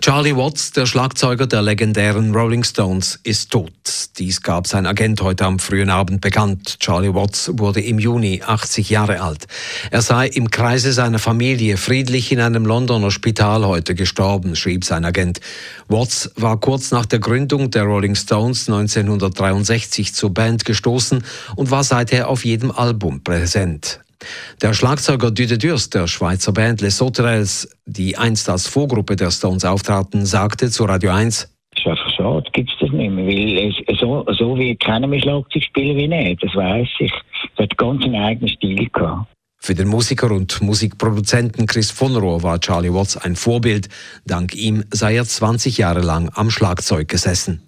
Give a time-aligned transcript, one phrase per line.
[0.00, 3.72] Charlie Watts, der Schlagzeuger der legendären Rolling Stones, ist tot.
[4.18, 6.78] Dies gab sein Agent heute am frühen Abend bekannt.
[6.80, 9.46] Charlie Watts wurde im Juni 80 Jahre alt.
[9.90, 15.04] Er sei im Kreise seiner Familie friedlich in einem Londoner Spital heute gestorben, schrieb sein
[15.04, 15.40] Agent.
[15.88, 21.24] Watts war kurz nach der Gründung der Rolling Stones 1963 zur Band gestoßen
[21.56, 24.00] und war seither auf jedem Album präsent.
[24.62, 29.64] Der Schlagzeuger Dude Dürst der Schweizer Band Les Sauterelles, die einst als Vorgruppe der Stones
[29.64, 33.72] auftraten, sagte zu Radio 1, das ist einfach schade, gibt es das nicht mehr, weil
[33.86, 37.12] es, so, so wie kennen wir Schlagzeugspieler wie nicht, das weiß ich.
[37.56, 39.28] Er hat ganz einen eigenen Stil gehabt.
[39.60, 43.88] Für den Musiker und Musikproduzenten Chris von Rohr war Charlie Watts ein Vorbild.
[44.24, 47.60] Dank ihm sei er 20 Jahre lang am Schlagzeug gesessen.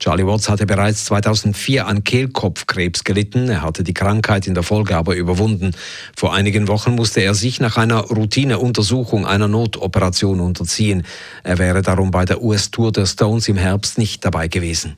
[0.00, 3.48] Charlie Watts hatte bereits 2004 an Kehlkopfkrebs gelitten.
[3.48, 5.72] Er hatte die Krankheit in der Folge aber überwunden.
[6.16, 11.04] Vor einigen Wochen musste er sich nach einer Routineuntersuchung einer Notoperation unterziehen.
[11.44, 14.96] Er wäre darum bei der US-Tour der Stones im Herbst nicht dabei gewesen.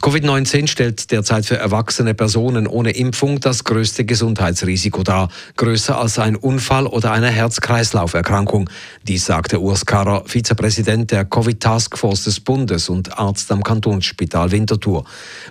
[0.00, 6.36] Covid-19 stellt derzeit für erwachsene Personen ohne Impfung das größte Gesundheitsrisiko dar, größer als ein
[6.36, 8.70] Unfall oder eine Herz-Kreislauf-Erkrankung.
[9.06, 15.04] Dies sagte Urs Karrer, Vizepräsident der Covid-Taskforce des Bundes und Arzt am Kantonsspital Winterthur.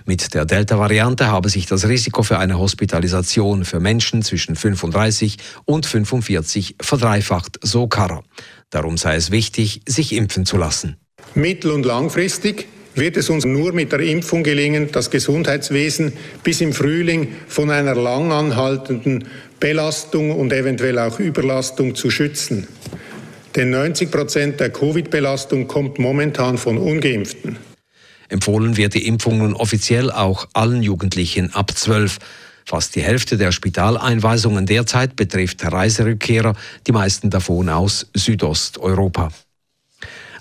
[0.04, 5.86] Mit der Delta-Variante habe sich das Risiko für eine Hospitalisation für Menschen zwischen 35 und
[5.86, 8.22] 45 verdreifacht, so Karrer.
[8.70, 10.96] Darum sei es wichtig, sich impfen zu lassen.
[11.34, 16.72] Mittel- und langfristig wird es uns nur mit der Impfung gelingen, das Gesundheitswesen bis im
[16.72, 19.24] Frühling von einer langanhaltenden
[19.58, 22.66] Belastung und eventuell auch Überlastung zu schützen.
[23.56, 27.56] Denn 90 Prozent der Covid-Belastung kommt momentan von ungeimpften.
[28.28, 32.18] Empfohlen wird die Impfung nun offiziell auch allen Jugendlichen ab 12.
[32.64, 36.54] Fast die Hälfte der Spitaleinweisungen derzeit betrifft Reiserückkehrer,
[36.86, 39.32] die meisten davon aus Südosteuropa.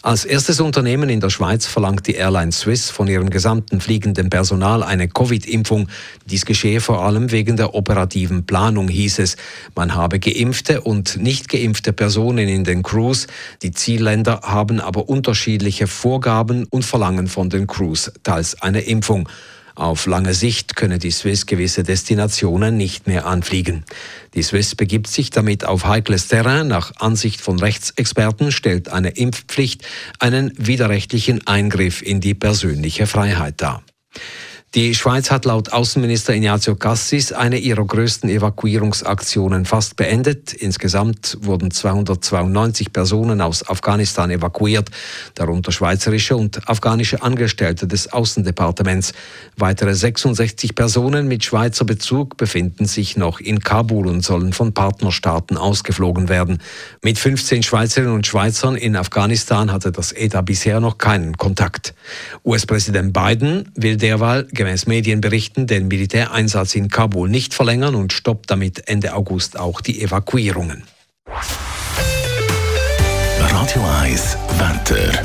[0.01, 4.81] Als erstes Unternehmen in der Schweiz verlangt die Airline Swiss von ihrem gesamten fliegenden Personal
[4.81, 5.89] eine Covid-Impfung.
[6.25, 9.35] Dies geschehe vor allem wegen der operativen Planung, hieß es.
[9.75, 13.27] Man habe geimpfte und nicht geimpfte Personen in den Crews.
[13.61, 19.27] Die Zielländer haben aber unterschiedliche Vorgaben und verlangen von den Crews teils eine Impfung.
[19.79, 23.85] Auf lange Sicht könne die Swiss gewisse Destinationen nicht mehr anfliegen.
[24.33, 26.67] Die Swiss begibt sich damit auf heikles Terrain.
[26.67, 29.87] Nach Ansicht von Rechtsexperten stellt eine Impfpflicht
[30.19, 33.81] einen widerrechtlichen Eingriff in die persönliche Freiheit dar.
[34.75, 40.53] Die Schweiz hat laut Außenminister Ignazio Cassis eine ihrer größten Evakuierungsaktionen fast beendet.
[40.53, 44.91] Insgesamt wurden 292 Personen aus Afghanistan evakuiert,
[45.33, 49.13] darunter schweizerische und afghanische Angestellte des Außendepartements.
[49.57, 55.57] Weitere 66 Personen mit Schweizer Bezug befinden sich noch in Kabul und sollen von Partnerstaaten
[55.57, 56.59] ausgeflogen werden.
[57.01, 61.95] Mit 15 Schweizerinnen und Schweizern in Afghanistan hatte das ETA bisher noch keinen Kontakt.
[62.45, 68.89] US-Präsident Biden will derweil gemäß Medienberichten den Militäreinsatz in Kabul nicht verlängern und stoppt damit
[68.89, 70.83] Ende August auch die Evakuierungen.
[73.39, 75.23] Radio 1 Wetter.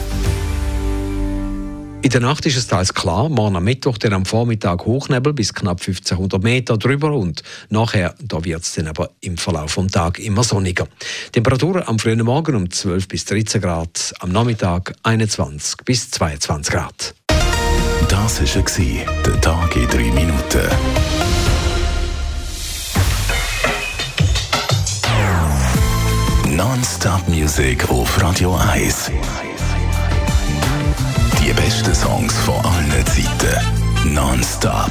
[2.03, 5.53] In der Nacht ist es teils klar, morgen am Mittwoch, dann am Vormittag Hochnebel bis
[5.53, 10.25] knapp 1500 Meter drüber und nachher da wird es dann aber im Verlauf des Tages
[10.25, 10.87] immer sonniger.
[11.33, 17.15] Temperaturen am frühen Morgen um 12 bis 13 Grad, am Nachmittag 21 bis 22 Grad.
[18.37, 18.65] Das war
[19.22, 20.69] der Tag in drei Minuten.
[26.49, 29.12] Non-Stop Music auf Radio 1.
[31.41, 34.12] Die besten Songs von allen Zeiten.
[34.12, 34.91] Non-Stop.